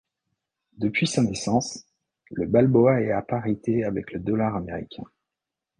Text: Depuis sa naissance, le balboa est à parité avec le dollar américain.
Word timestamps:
Depuis 0.79 1.05
sa 1.05 1.21
naissance, 1.21 1.85
le 2.31 2.47
balboa 2.47 3.01
est 3.03 3.11
à 3.11 3.21
parité 3.21 3.83
avec 3.83 4.11
le 4.13 4.19
dollar 4.19 4.55
américain. 4.55 5.03